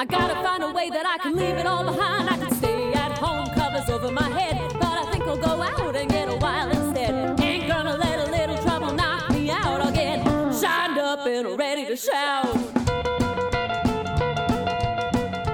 [0.00, 2.30] I gotta find a way that I can leave it all behind.
[2.30, 5.94] I can stay at home, covers over my head, but I think I'll go out
[5.94, 7.38] and get a while instead.
[7.38, 9.82] Ain't gonna let a little trouble knock me out.
[9.82, 10.24] I'll get
[10.58, 12.50] shined up and ready to shout.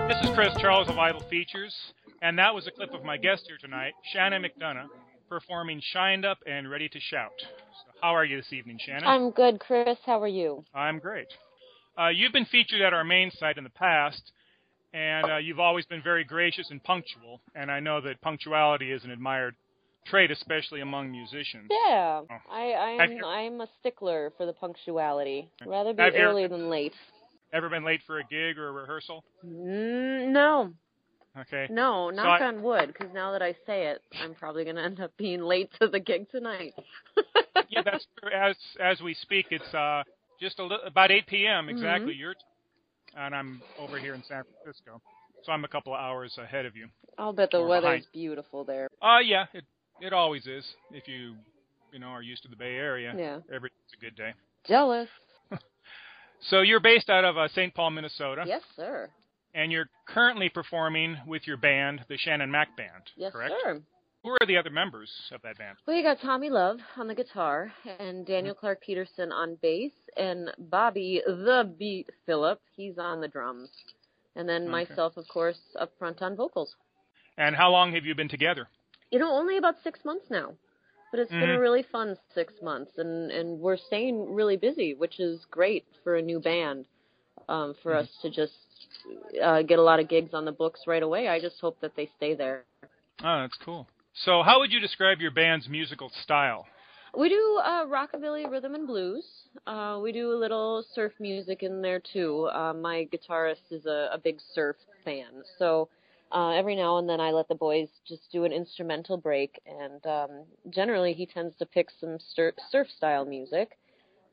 [0.06, 1.74] This is Chris Charles of Idle Features,
[2.22, 4.86] and that was a clip of my guest here tonight, Shannon McDonough,
[5.28, 7.32] performing Shined Up and Ready to Shout.
[7.40, 9.08] So how are you this evening, Shannon?
[9.08, 9.98] I'm good, Chris.
[10.06, 10.62] How are you?
[10.72, 11.26] I'm great.
[11.98, 14.22] Uh, you've been featured at our main site in the past,
[14.96, 17.40] and uh, you've always been very gracious and punctual.
[17.54, 19.54] And I know that punctuality is an admired
[20.06, 21.68] trait, especially among musicians.
[21.88, 22.36] Yeah, Oh.
[22.50, 25.50] I, I'm you- I'm a stickler for the punctuality.
[25.66, 26.94] Rather be you ever early than late.
[27.52, 29.24] Ever been late for a gig or a rehearsal?
[29.44, 30.72] Mm, no,
[31.38, 31.66] Okay.
[31.70, 32.86] no, knock I- on wood.
[32.92, 36.00] Because now that I say it, I'm probably gonna end up being late to the
[36.00, 36.72] gig tonight.
[37.68, 38.30] yeah, that's true.
[38.32, 39.46] as as we speak.
[39.50, 40.02] It's uh,
[40.40, 41.68] just a li- about 8 p.m.
[41.74, 42.20] exactly Mm-hmm.
[42.20, 42.40] your t-
[43.16, 45.00] and I'm over here in San Francisco,
[45.44, 46.88] so I'm a couple of hours ahead of you.
[47.18, 48.06] I'll bet the weather's behind.
[48.12, 48.88] beautiful there.
[49.02, 49.64] Uh yeah, it
[50.00, 50.64] it always is.
[50.92, 51.34] If you
[51.92, 54.32] you know are used to the Bay Area, Yeah, every it's a good day.
[54.66, 55.08] jealous.
[56.50, 57.74] So you're based out of uh, St.
[57.74, 59.08] Paul, Minnesota, Yes, sir.
[59.54, 62.90] and you're currently performing with your band, the Shannon Mac Band.
[63.16, 63.54] Yes, correct?
[63.64, 63.80] sir.
[64.26, 65.78] Who are the other members of that band?
[65.86, 68.60] Well, you got Tommy Love on the guitar, and Daniel Mm-hmm.
[68.60, 73.70] Clark Peterson on bass, and Bobby the Beat Phillip, he's on the drums.
[74.34, 74.72] And then Okay.
[74.72, 76.74] myself, of course, up front on vocals.
[77.38, 78.66] And how long have you been together?
[79.12, 80.54] You know, only about six months now.
[81.12, 81.60] But it's been a Mhm.
[81.60, 86.22] really fun six months, and, and we're staying really busy, which is great for a
[86.22, 86.86] new band.
[87.48, 88.00] Um, for Mhm.
[88.00, 88.54] us to just
[89.40, 91.28] uh, get a lot of gigs on the books right away.
[91.28, 92.64] I just hope that they stay there.
[93.22, 93.86] Oh, that's cool.
[94.24, 96.66] So how would you describe your band's musical style?
[97.16, 99.24] We do uh, rockabilly, rhythm and blues.
[99.66, 102.48] Uh, we do a little surf music in there too.
[102.52, 105.88] Uh, my guitarist is a, a big surf fan, so
[106.32, 110.04] uh, every now and then I let the boys just do an instrumental break, and
[110.06, 113.78] um, generally he tends to pick some sur- surf style music.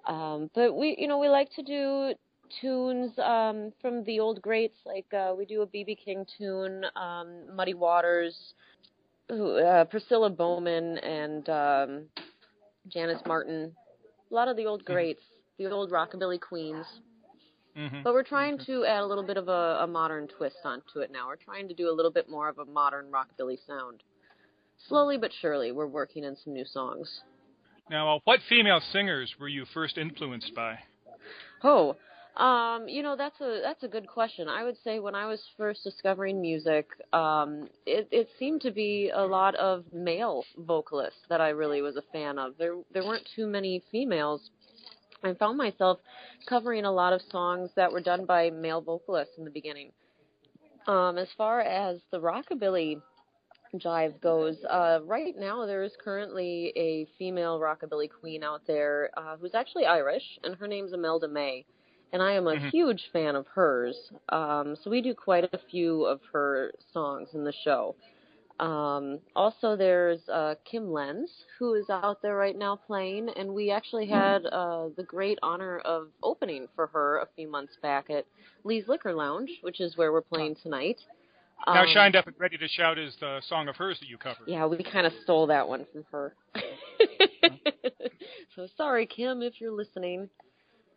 [0.07, 2.13] Um, but we, you know, we like to do
[2.61, 7.55] tunes um, from the old greats, like uh, we do a BB King tune, um,
[7.55, 8.53] Muddy Waters,
[9.29, 12.05] who- uh, Priscilla Bowman, and um,
[12.87, 13.75] Janis Martin,
[14.29, 15.21] a lot of the old greats,
[15.57, 16.85] the old rockabilly queens.
[17.75, 20.99] hmm But we're trying to add a little bit of a, a modern twist onto
[20.99, 21.27] it now.
[21.27, 24.03] We're trying to do a little bit more of a modern rockabilly sound.
[24.87, 27.21] Slowly but surely, we're working in some new songs.
[27.89, 30.79] Now, uh, what female singers were you first influenced by?
[31.63, 31.95] Oh,
[32.37, 34.47] um, you know that's a that's a good question.
[34.47, 39.11] I would say when I was first discovering music, um, it, it seemed to be
[39.13, 42.53] a lot of male vocalists that I really was a fan of.
[42.57, 44.49] There there weren't too many females.
[45.23, 45.99] I found myself
[46.49, 49.91] covering a lot of songs that were done by male vocalists in the beginning.
[50.87, 53.01] Um, as far as the rockabilly
[53.75, 59.37] jive goes, uh, right now there is currently a female rockabilly queen out there uh,
[59.37, 61.65] who's actually Irish, and her name's Imelda May.
[62.13, 62.69] And I am a Mhm.
[62.69, 64.11] huge fan of hers.
[64.29, 67.95] Um, so we do quite a few of her songs in the show.
[68.59, 73.71] Um, also, there's uh, Kim Lenz, who is out there right now playing, and we
[73.71, 78.25] actually had uh, the great honor of opening for her a few months back at
[78.63, 81.01] Lee's Liquor Lounge, which is where we're playing tonight.
[81.67, 84.19] now, Um, "Shined Up and Ready to Shout" is the song of hers that you
[84.19, 84.47] covered.
[84.47, 86.35] yeah, we kind of stole that one from her.
[88.55, 90.29] so sorry, Kim, if you're listening.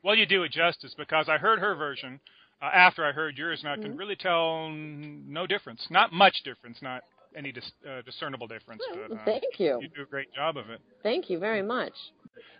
[0.07, 2.21] Well, you do it justice because I heard her version
[2.63, 3.99] uh, after I heard yours, and I can Mhm.
[3.99, 5.91] really tell no difference.
[5.91, 6.81] Not much difference.
[6.81, 7.03] Not
[7.35, 8.83] any dis- uh, discernible difference.
[8.89, 9.81] Well, But, uh, Thank you.
[9.83, 10.81] you do a great job of it.
[11.03, 11.93] Thank you very much.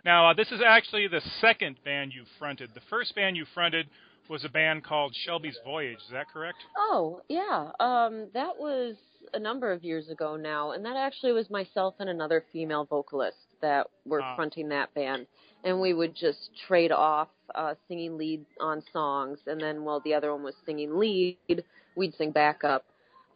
[0.03, 2.73] Now, uh, this is actually the second band you fronted.
[2.73, 3.87] The first band you fronted
[4.27, 6.01] was a band called Shelby's Voyage.
[6.01, 6.57] Is that correct?
[6.75, 7.71] Oh, yeah.
[7.79, 8.97] Um, that was
[9.33, 13.37] a number of years ago now, and that actually was myself and another female vocalist
[13.61, 14.35] that were Ah.
[14.35, 15.27] fronting that band.
[15.67, 20.13] And we would just trade off uh, singing lead on songs, and then while the
[20.15, 21.63] other one was singing lead,
[21.95, 22.85] we'd sing backup.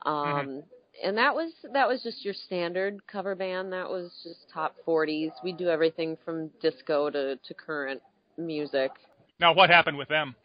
[0.05, 0.63] Um,
[1.03, 3.71] And that was that was just your standard cover band.
[3.73, 5.31] That was just top 40s.
[5.43, 8.01] We do everything from disco to, to current
[8.37, 8.91] music.
[9.39, 10.35] Now, what happened with them?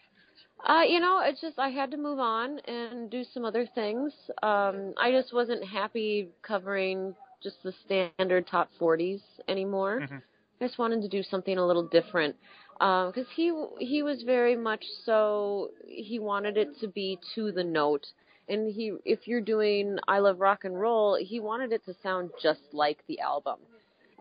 [0.68, 4.12] Uh, you know, it's just I had to move on and do some other things.
[4.42, 10.02] Um, I just wasn't happy covering just the standard top 40s anymore.
[10.02, 10.22] Mhm.
[10.60, 12.36] I just wanted to do something a little different
[12.78, 18.06] because he he was very much so he wanted it to be to the note.
[18.48, 22.30] And he, if you're doing I Love Rock and Roll, he wanted it to sound
[22.42, 23.56] just like the album,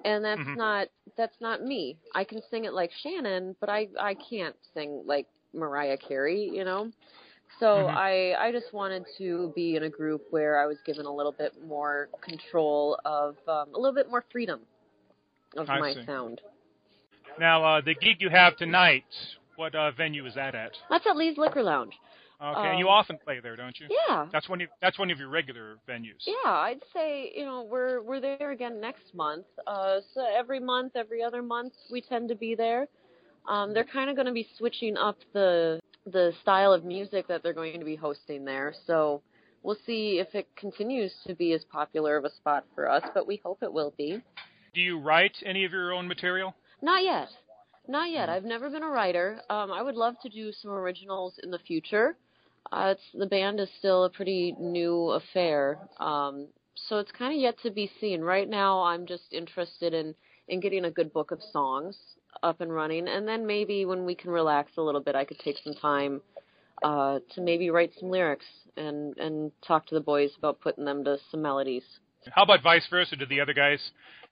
[0.05, 0.55] and that's Mhm.
[0.55, 0.87] not
[1.17, 1.97] that's not me.
[2.13, 6.63] I can sing it like Shannon, but I I can't sing like Mariah Carey, you
[6.63, 6.91] know.
[7.59, 7.95] So Mhm.
[7.95, 11.31] I I just wanted to be in a group where I was given a little
[11.33, 14.61] bit more control of um, a little bit more freedom
[15.55, 16.05] of I my see.
[16.05, 16.41] sound.
[17.39, 19.03] Now, uh, the gig you have tonight,
[19.55, 20.71] what uh, venue is that at?
[20.89, 21.93] That's at Lee's Liquor Lounge.
[22.41, 23.87] Okay, and you Um, often play there, don't you?
[24.09, 24.27] Yeah.
[24.31, 24.59] That's one.
[24.61, 26.25] Of, that's one of your regular venues.
[26.25, 29.45] Yeah, I'd say you know we're we're there again next month.
[29.65, 32.87] Uh, so every month, every other month, we tend to be there.
[33.47, 37.41] Um, they're kind of going to be switching up the the style of music that
[37.41, 38.73] they're going to be hosting there.
[38.85, 39.21] So
[39.63, 43.25] we'll see if it continues to be as popular of a spot for us, but
[43.25, 44.21] we hope it will be.
[44.75, 46.53] Do you write any of your own material?
[46.81, 47.29] Not yet.
[47.87, 48.27] Not yet.
[48.27, 49.39] I've never been a writer.
[49.49, 52.17] Um, I would love to do some originals in the future.
[52.73, 57.39] Uh, it's the band is still a pretty new affair, um, so it's kind of
[57.39, 58.21] yet to be seen.
[58.21, 60.13] Right now, I'm just interested in
[60.49, 61.95] in getting a good book of songs
[62.43, 65.39] up and running, and then maybe when we can relax a little bit, I could
[65.39, 66.21] take some time
[66.83, 71.05] uh, to maybe write some lyrics and and talk to the boys about putting them
[71.05, 71.83] to some melodies.
[72.31, 73.15] How about vice versa?
[73.15, 73.79] Do the other guys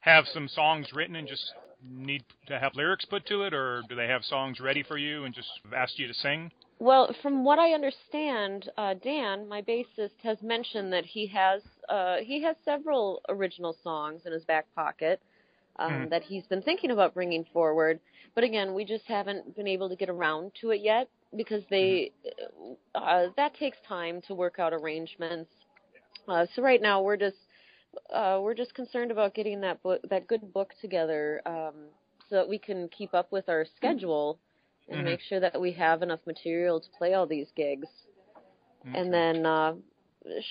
[0.04, 1.54] have some songs written and just
[1.86, 5.26] need to have lyrics put to it, or do they have songs ready for you
[5.26, 6.52] and just ask you to sing?
[6.80, 12.18] Well, from what I understand, uh, Dan, my bassist, has mentioned that he has uh,
[12.18, 15.22] he has several original songs in his back pocket
[15.80, 16.10] um, Mhm.
[16.10, 18.00] that he's been thinking about bringing forward.
[18.36, 22.12] But again, we just haven't been able to get around to it yet because they
[22.96, 25.52] uh, that takes time to work out arrangements.
[26.28, 27.38] Uh, so right now, we're just
[28.14, 31.74] uh, we're just concerned about getting that book that good book together um,
[32.30, 34.40] so that we can keep up with our schedule
[34.90, 35.06] and Mhm.
[35.06, 37.88] make sure that we have enough material to play all these gigs.
[38.88, 39.00] Okay.
[39.00, 39.76] And then uh,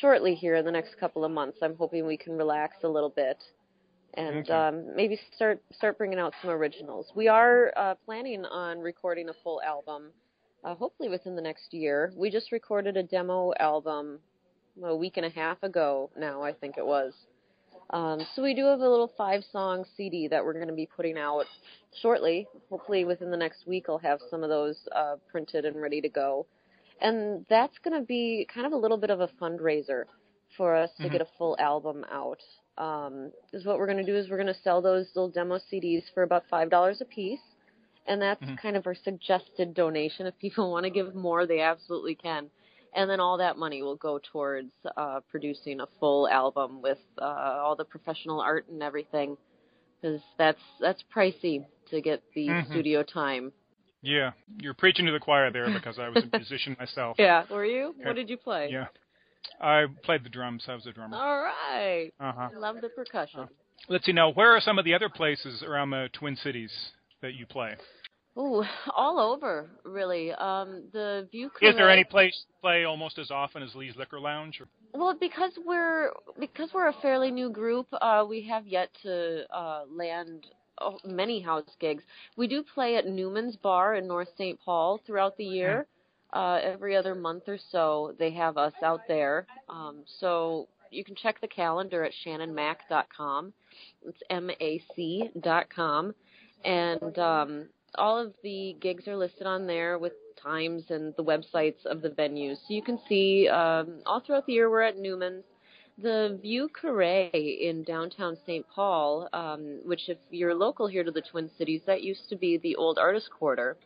[0.01, 3.11] shortly here in the next couple of months, I'm hoping we can relax a little
[3.11, 3.43] bit
[4.15, 4.53] and Okay.
[4.53, 7.13] um, maybe start start bringing out some originals.
[7.15, 10.13] We are uh, planning on recording a full album,
[10.65, 12.13] uh, hopefully within the next year.
[12.17, 14.21] We just recorded a demo album
[14.83, 17.15] a week and a half ago now, I think it was.
[17.93, 20.89] Um, so we do have a little five song CD that we're going to be
[20.97, 21.45] putting out
[22.01, 22.47] shortly.
[22.71, 26.09] Hopefully within the next week, I'll have some of those uh, printed and ready to
[26.09, 26.47] go.
[27.03, 30.05] And that's going to be kind of a little bit of a fundraiser
[30.57, 31.13] for us to Mhm.
[31.13, 32.41] get a full album out.
[32.79, 35.59] Um, is what we're going to do is we're going to sell those little demo
[35.71, 37.41] CDs for about five dollars a piece,
[38.07, 38.57] and that's Mhm.
[38.57, 40.27] kind of our suggested donation.
[40.27, 42.49] If people want to give more, they absolutely can
[42.95, 47.25] and then all that money will go towards uh, producing a full album with uh,
[47.25, 49.37] all the professional art and everything,
[50.01, 52.71] because that's that's pricey to get the Mhm.
[52.71, 53.53] studio time.
[54.03, 57.17] yeah, you're preaching to the choir there because I was a musician myself.
[57.21, 57.95] Yeah, were you?
[58.03, 58.69] What did you play?
[58.71, 58.87] Yeah.
[59.61, 60.65] I played the drums.
[60.69, 61.17] I was a drummer.
[61.17, 62.11] All right.
[62.21, 62.49] Uh huh.
[62.57, 63.49] Love the percussion.
[63.89, 64.31] Let's see now.
[64.31, 66.73] Where are some of the other places around the Twin Cities
[67.21, 67.75] that you play?
[68.39, 68.65] Ooh,
[68.95, 70.33] all over really.
[70.33, 71.51] Um, the View.
[71.61, 74.61] Is there any place you play almost as often as Lee's Liquor Lounge?
[74.61, 74.69] Or?
[74.99, 79.83] Well, because we're because we're a fairly new group, uh, we have yet to uh,
[79.91, 80.47] land
[80.81, 82.03] oh, many house gigs.
[82.37, 84.59] We do play at Newman's Bar in North St.
[84.65, 85.87] Paul throughout the year.
[86.33, 89.47] Uh, every other month or so, they have us out there.
[89.69, 93.53] Um, so you can check the calendar at shannonmac.com.
[94.07, 96.15] It's M A C dot com,
[96.65, 101.85] and um, all of the gigs are listed on there with times and the websites
[101.87, 102.57] of the venues.
[102.57, 105.45] So you can see um, all throughout the year we're at Newman's.
[105.99, 108.67] The Vieux Carre in downtown St.
[108.75, 112.57] Paul, um, which if you're local here to the Twin Cities, that used to be
[112.57, 113.77] the old artist quarter,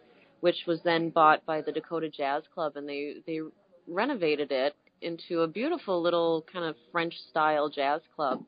[0.41, 3.41] which was then bought by the Dakota Jazz Club, and they they
[3.89, 8.45] renovated it into a beautiful little kind of French style jazz club.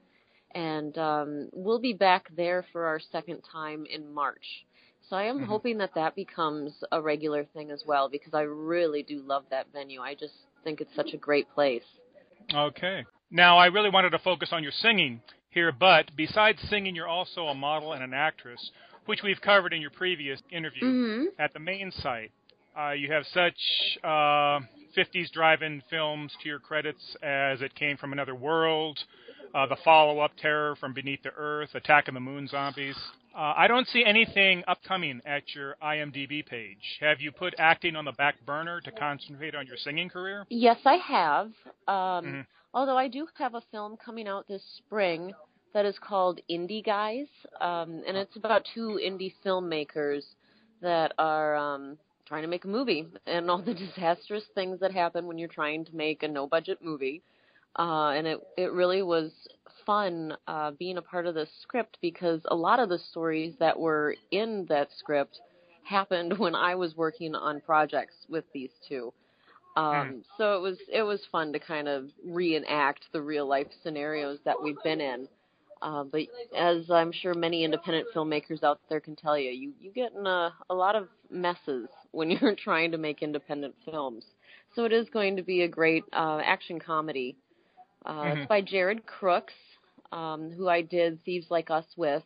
[0.54, 4.64] And um, we'll be back there for our second time in March.
[5.08, 5.46] So I am Mhm.
[5.46, 9.68] hoping that that becomes a regular thing as well because I really do love that
[9.72, 10.02] venue.
[10.02, 10.34] I just
[10.64, 11.84] think it's such a great place.
[12.52, 13.04] Okay.
[13.30, 17.46] Now, I really wanted to focus on your singing here, but besides singing, you're also
[17.48, 18.70] a model and an actress,
[19.06, 21.26] which we've covered in your previous interview Mm-hmm.
[21.38, 22.32] at the main site.
[22.78, 24.60] Uh, you have such uh,
[24.96, 28.98] 50s drive-in films to your credits as It Came from Another World,
[29.54, 32.96] uh, the follow-up Terror from Beneath the Earth, Attack of the Moon Zombies.
[33.34, 36.98] Uh, I don't see anything upcoming at your IMDb page.
[37.00, 40.44] Have you put acting on the back burner to concentrate on your singing career?
[40.50, 41.46] Yes, I have.
[41.86, 42.46] Um, Mhm.
[42.74, 45.32] Although I do have a film coming out this spring
[45.72, 47.26] that is called Indie Guys,
[47.60, 50.22] um, and it's about two indie filmmakers
[50.80, 55.26] that are um, trying to make a movie and all the disastrous things that happen
[55.26, 57.22] when you're trying to make a no-budget movie.
[57.78, 59.32] Uh, and it it really was
[59.86, 63.78] fun uh, being a part of the script because a lot of the stories that
[63.78, 65.40] were in that script
[65.84, 69.12] happened when I was working on projects with these two.
[69.76, 74.40] Um, so it was it was fun to kind of reenact the real life scenarios
[74.44, 75.28] that we've been in.
[75.80, 76.22] Uh, but
[76.56, 80.26] as I'm sure many independent filmmakers out there can tell you, you you get in
[80.26, 84.24] a, a lot of messes when you're trying to make independent films.
[84.74, 87.36] So it is going to be a great uh, action comedy.
[88.04, 88.36] Uh, Mhm.
[88.36, 89.54] It's by Jared Crooks,
[90.12, 92.22] um, who I did Thieves Like Us with.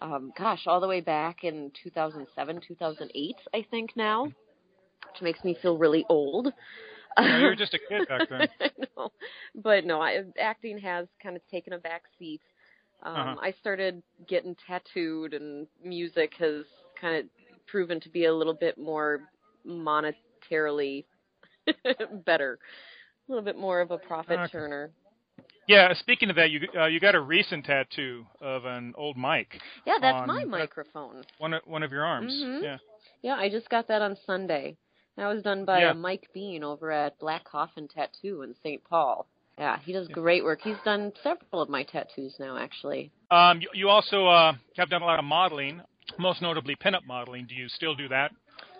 [0.00, 5.54] Um, gosh, all the way back in 2007, 2008, I think now, which makes me
[5.60, 6.52] feel really old.
[7.20, 8.48] No, you were just a kid back then.
[8.60, 9.10] I know.
[9.54, 12.40] But no, I, acting has kind of taken a back seat.
[13.02, 13.36] Um, Uh-huh.
[13.40, 16.64] I started getting tattooed, and music has
[17.00, 17.26] kind of
[17.66, 19.20] proven to be a little bit more
[19.66, 21.04] monetarily
[22.26, 22.58] better,
[23.28, 24.52] a little bit more of a profit Okay.
[24.52, 24.90] turner.
[25.66, 29.60] Yeah, speaking of that, you uh, you got a recent tattoo of an old mic,
[29.86, 31.22] Yeah, that's my microphone.
[31.38, 32.32] one of, one of your arms.
[32.32, 32.62] Mhm.
[32.62, 32.78] Yeah.
[33.22, 34.76] Yeah, I just got that on Sunday.
[35.16, 35.92] That was done by Yeah.
[35.94, 38.84] Mike Bean over at Black Coffin Tattoo in St.
[38.84, 39.26] Paul.
[39.56, 40.60] Yeah, he does great work.
[40.60, 43.12] He's done several of my tattoos now, actually.
[43.30, 45.80] Um, you, you also uh, have done a lot of modeling,
[46.18, 47.46] most notably pinup modeling.
[47.46, 48.32] Do you still do that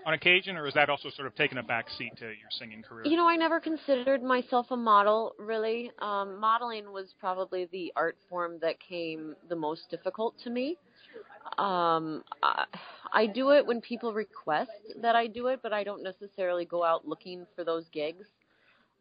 [0.07, 2.83] on occasion, or is that also sort of taken a back seat to your singing
[2.83, 3.05] career?
[3.07, 5.91] You know, I never considered myself a model, really.
[6.01, 10.77] Um, modeling was probably the art form that came the most difficult to me.
[11.59, 12.65] Um, I,
[13.13, 14.71] I do it when people request
[15.03, 18.27] that I do it, but I don't necessarily go out looking for those gigs.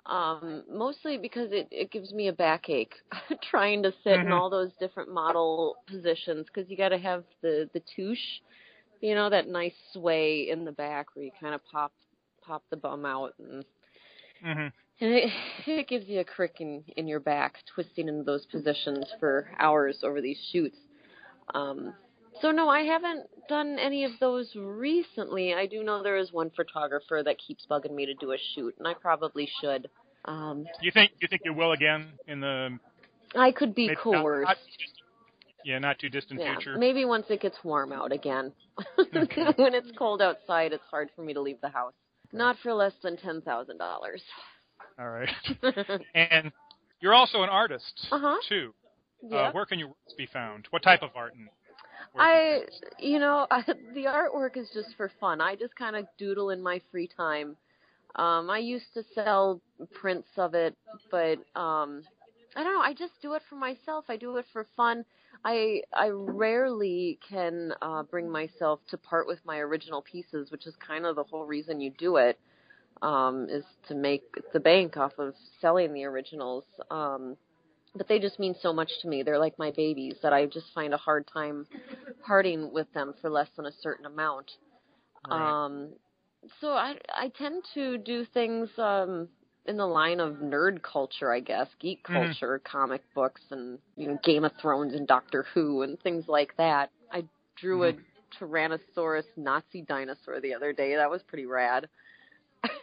[0.06, 2.94] Um, mostly because it, it gives me a backache
[3.50, 4.32] trying to sit in Mhm.
[4.34, 8.42] all those different model positions because you got to have the the touche,
[9.04, 11.92] you know, that nice sway in the back where you kind of pop
[12.42, 13.66] pop the bum out and
[14.42, 14.68] hmm
[15.02, 15.30] and it,
[15.68, 20.00] it gives you a crick in, in your back, twisting into those positions for hours
[20.04, 20.78] over these shoots.
[21.54, 21.94] Um,
[22.42, 25.54] so no, I haven't done any of those recently.
[25.54, 28.74] I do know there is one photographer that keeps bugging me to do a shoot,
[28.78, 29.90] and I probably should.
[30.26, 32.80] Um, You think you think you will again in the
[33.36, 34.52] I could be coerced.
[35.64, 36.78] Not too distant- yeah, not too distant yeah, future.
[36.78, 38.52] maybe once it gets warm out again.
[39.16, 39.46] Okay.
[39.58, 41.94] when it's cold outside, it's hard for me to leave the house.
[42.32, 44.22] Not for less than ten thousand dollars.
[45.00, 45.30] All right.
[46.16, 46.52] and
[47.00, 48.38] you're also an artist Uh-huh.
[48.50, 48.74] too.
[49.22, 49.38] yeah.
[49.38, 50.68] Uh, where can your works be found?
[50.72, 51.34] What type of art?
[51.36, 51.50] And
[52.18, 52.62] I,
[53.00, 53.62] you know, I,
[53.94, 55.42] the artwork is just for fun.
[55.42, 57.56] I just kind of doodle in my free time.
[58.16, 59.60] Um, I used to sell
[59.94, 60.76] prints of it,
[61.10, 62.04] but um,
[62.56, 62.82] I don't know.
[62.82, 64.06] I just do it for myself.
[64.10, 65.04] I do it for fun.
[65.44, 70.76] I I rarely can uh, bring myself to part with my original pieces, which is
[70.78, 72.40] kind of the whole reason you do it.
[73.02, 74.24] Um, is to make
[74.54, 76.64] the bank off of selling the originals.
[76.90, 77.36] Um,
[77.96, 79.24] but they just mean so much to me.
[79.24, 81.68] They're like my babies that I just find a hard time
[82.26, 84.52] parting with them for less than a certain amount.
[85.28, 85.58] Right.
[85.66, 85.90] Um,
[86.62, 89.28] so I I tend to do things um,
[89.66, 92.26] in the line of nerd culture, I guess, geek Mhm.
[92.26, 96.56] culture, comic books, and you know Game of Thrones and Doctor Who and things like
[96.58, 96.90] that.
[97.12, 97.94] I drew a
[98.40, 100.96] Tyrannosaurus Nazi dinosaur the other day.
[100.96, 101.88] That was pretty rad.
[102.64, 102.74] I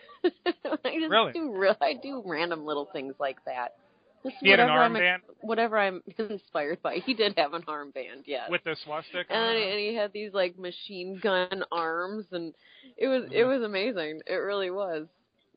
[0.98, 1.32] just Really?
[1.32, 3.76] do real, I do random little things like that.
[4.22, 6.96] Just He had an whatever I'm- armband whatever I'm inspired by.
[6.96, 8.48] He did have an armband, yeah.
[8.50, 9.32] with the swastika.
[9.32, 12.54] and, and he had these like machine gun arms, and
[12.98, 13.48] it was it Mhm.
[13.48, 14.20] was amazing.
[14.26, 15.06] It really was.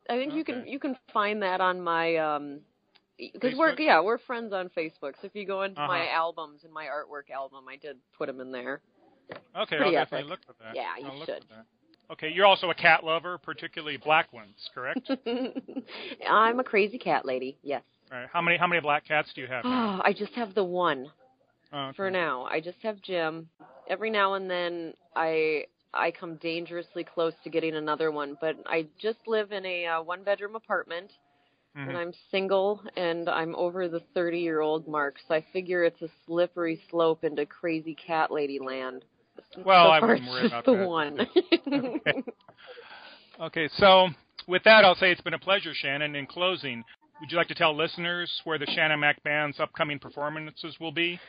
[0.09, 2.61] I think you can you can find that on my um
[3.17, 5.13] because we're yeah we're friends on Facebook.
[5.21, 6.15] So if you go into my Uh-huh.
[6.15, 8.81] albums and my artwork album, I did put them in there.
[9.55, 10.75] Okay, I'll pretty definitely look for that.
[10.75, 11.45] Yeah, you I'll should.
[12.11, 15.09] Okay, you're also a cat lover, particularly black ones, correct?
[16.29, 17.57] I'm a crazy cat lady.
[17.63, 17.83] Yes.
[18.11, 18.29] All right.
[18.31, 19.63] How many how many black cats do you have?
[19.63, 19.99] now?
[19.99, 21.09] Oh, I just have the one.
[21.71, 21.95] Oh, okay.
[21.97, 22.43] for now.
[22.45, 23.49] I just have Jim.
[23.89, 28.87] Every now and then I I come dangerously close to getting another one, but I
[28.99, 31.11] just live in a uh, one bedroom apartment
[31.75, 31.87] Mhm.
[31.87, 36.01] and I'm single and I'm over the 30 year old mark, so I figure it's
[36.01, 39.05] a slippery slope into crazy cat lady land.
[39.65, 40.87] Well, so I wouldn't worry just about the that.
[40.87, 41.19] one.
[41.75, 42.23] Okay.
[43.39, 44.09] Okay, so
[44.47, 46.15] with that, I'll say it's been a pleasure, Shannon.
[46.15, 46.83] In closing,
[47.21, 51.19] would you like to tell listeners where the Shannon Mac Band's upcoming performances will be?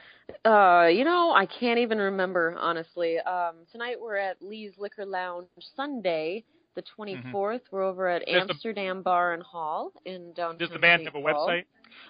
[0.44, 3.18] Uh, you know, I can't even remember honestly.
[3.18, 5.46] Um, tonight we're at Lee's Liquor Lounge.
[5.76, 8.32] Sunday, the 24th, we're over at Mm-hmm.
[8.38, 10.58] Does the- Amsterdam Bar and Hall in downtown.
[10.58, 11.12] Does the band St.
[11.14, 11.46] have a Paul.
[11.48, 11.64] website?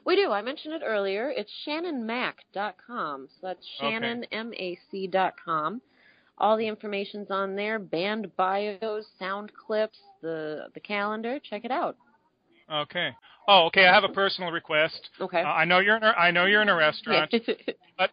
[0.06, 0.30] We do.
[0.30, 1.30] I mentioned it earlier.
[1.36, 3.28] It's shannonmac.com.
[3.40, 5.80] So that's shannonmac.com.
[6.38, 7.78] All the information's on there.
[7.78, 11.38] Band bios, sound clips, the the calendar.
[11.38, 11.96] Check it out.
[12.72, 13.10] Okay.
[13.46, 13.86] Oh, okay.
[13.86, 15.10] I have a personal request.
[15.20, 15.42] Okay.
[15.42, 17.32] Uh, I know you're in a, I know you're in a restaurant.
[17.98, 18.10] but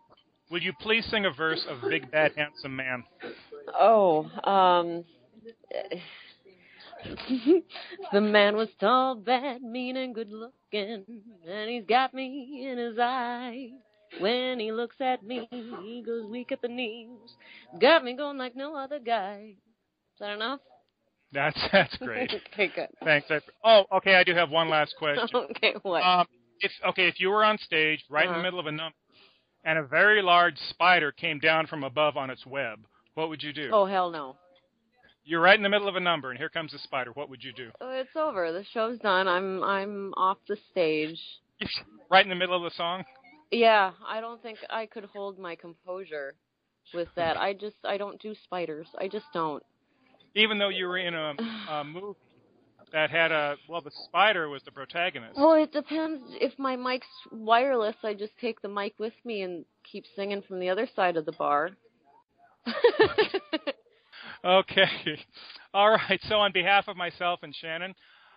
[0.50, 3.04] Would you please sing a verse of Big Bad Handsome Man?
[3.80, 5.06] oh, um,
[8.12, 11.04] the man was tall, bad, mean, and good looking,
[11.48, 13.70] and he's got me in his eye.
[14.20, 17.08] When he looks at me, he goes weak at the knees.
[17.80, 19.54] Got me going like no other guy.
[19.54, 20.60] Is that enough?
[21.34, 22.32] That's that's great.
[22.54, 22.88] okay, good.
[23.04, 23.28] Thanks.
[23.30, 24.16] I, oh, okay.
[24.16, 25.28] I do have one last question.
[25.52, 26.02] okay, what?
[26.04, 26.26] Um,
[26.60, 28.40] if okay, if you were on stage right in Uh-huh.
[28.40, 28.96] the middle of a number,
[29.64, 32.80] and a very large spider came down from above on its web,
[33.16, 33.70] what would you do?
[33.72, 34.36] oh, hell no.
[35.24, 37.12] You're right in the middle of a number, and here comes the spider.
[37.14, 37.70] What would you do?
[37.80, 38.52] Oh, it's over.
[38.52, 39.28] The show's done.
[39.28, 41.20] I'm I'm off the stage.
[42.10, 43.04] right in the middle of the song.
[43.52, 46.34] Yeah, I don't think I could hold my composure
[46.94, 47.38] with that.
[47.38, 48.88] I just I don't do spiders.
[49.00, 49.62] I just don't.
[50.36, 51.34] Even though you were in a,
[51.70, 52.18] a movie
[52.94, 55.38] that had a well, the spider was the protagonist.
[55.38, 56.22] Well, it depends.
[56.40, 60.60] If my mic's wireless, I just take the mic with me and keep singing from
[60.60, 61.72] the other side of the bar.
[64.44, 65.20] Okay.
[65.74, 66.20] All right.
[66.28, 67.94] So, on behalf of myself and Shannon,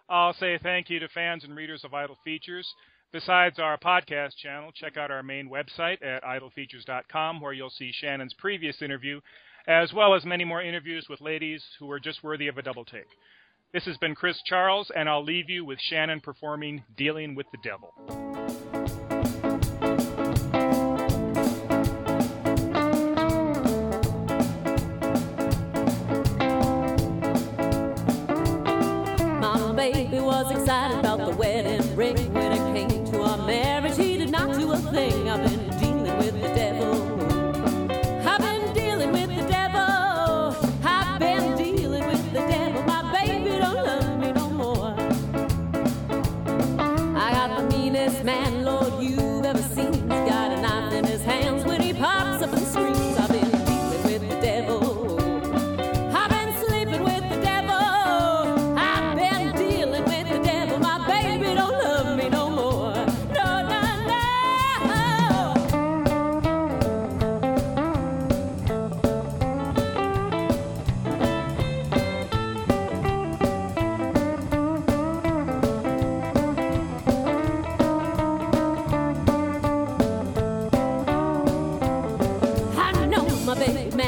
[0.08, 2.68] I'll say thank you to fans and readers of Idle Features.
[3.14, 8.34] Besides our podcast channel, check out our main website at idlefeatures.com, where you'll see Shannon's
[8.34, 9.20] previous interview,
[9.68, 12.84] as well as many more interviews with ladies who are just worthy of a double
[12.84, 13.06] take.
[13.72, 17.58] This has been Chris Charles, and I'll leave you with Shannon performing Dealing with the
[17.62, 18.23] Devil.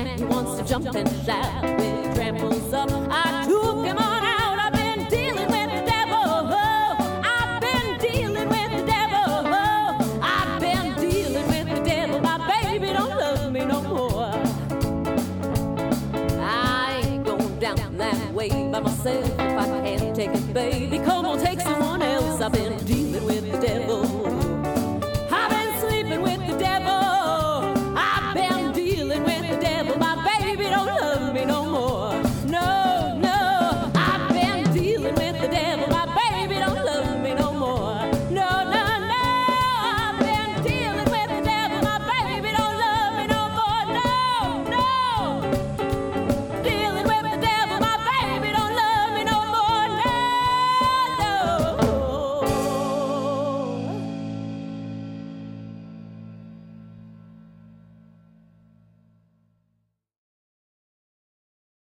[0.05, 2.91] Man, he wants to jump and shout he tramples up.
[3.11, 4.59] I took him on out.
[4.59, 6.25] I've been dealing with the devil.
[6.53, 9.29] Oh, I've been dealing with the devil.
[9.47, 12.21] Oh, I've been dealing with the devil.
[12.21, 14.33] My baby don't love me no more.
[16.41, 20.99] I ain't going down that way by myself if I can't take it, baby.
[20.99, 22.41] Come on, take someone else.
[22.41, 23.36] I've been dealing with.